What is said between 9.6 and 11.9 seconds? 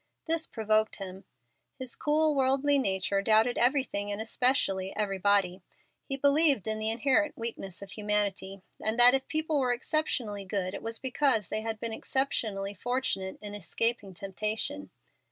exceptionally good it was because they had